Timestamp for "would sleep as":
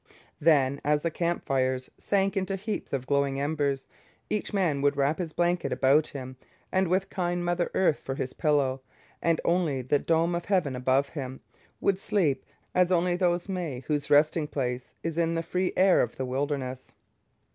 11.79-12.91